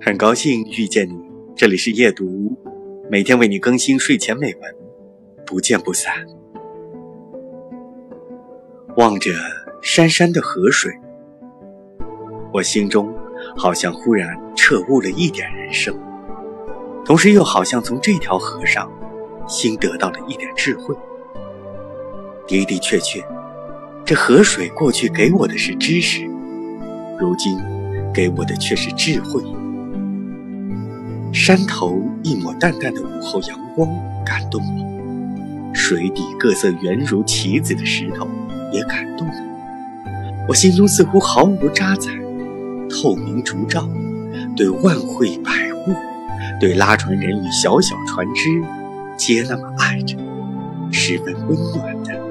[0.00, 1.20] 很高兴遇见你，
[1.56, 2.56] 这里是夜读，
[3.10, 4.74] 每天为你更新睡前美文，
[5.44, 6.24] 不见不散。
[8.96, 9.32] 望着
[9.82, 10.92] 山山的河水，
[12.52, 13.12] 我心中
[13.56, 15.92] 好像忽然彻悟了一点人生，
[17.04, 18.88] 同时又好像从这条河上
[19.48, 20.94] 新得到了一点智慧。
[22.46, 23.20] 的的确确，
[24.04, 26.24] 这河水过去给我的是知识，
[27.18, 27.58] 如今
[28.14, 29.42] 给我的却是智慧。
[31.38, 33.88] 山头一抹淡淡的午后阳光
[34.26, 38.26] 感动我，水底各色圆如棋子的石头
[38.72, 40.46] 也感动我。
[40.48, 42.12] 我心中似乎毫无渣滓，
[42.90, 43.88] 透明烛照，
[44.56, 45.52] 对万卉百
[45.86, 45.94] 物，
[46.60, 48.60] 对拉船人与小小船只，
[49.16, 50.18] 皆那么爱着，
[50.90, 52.27] 十分温暖的。